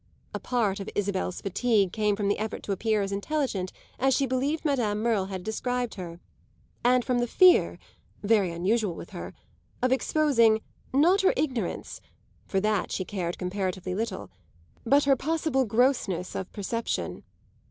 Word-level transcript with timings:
A 0.33 0.39
part 0.39 0.79
of 0.79 0.89
Isabel's 0.95 1.41
fatigue 1.41 1.93
came 1.93 2.15
from 2.15 2.27
the 2.27 2.39
effort 2.39 2.63
to 2.63 2.71
appear 2.71 3.03
as 3.03 3.11
intelligent 3.11 3.71
as 3.99 4.15
she 4.15 4.25
believed 4.25 4.65
Madame 4.65 4.99
Merle 5.03 5.25
had 5.25 5.43
described 5.43 5.93
her, 5.93 6.19
and 6.83 7.05
from 7.05 7.19
the 7.19 7.27
fear 7.27 7.77
(very 8.23 8.51
unusual 8.51 8.95
with 8.95 9.11
her) 9.11 9.35
of 9.79 9.91
exposing 9.91 10.61
not 10.91 11.21
her 11.21 11.35
ignorance; 11.37 12.01
for 12.47 12.59
that 12.61 12.91
she 12.91 13.05
cared 13.05 13.37
comparatively 13.37 13.93
little 13.93 14.31
but 14.87 15.03
her 15.03 15.15
possible 15.15 15.65
grossness 15.65 16.33
of 16.33 16.51
perception. 16.51 17.21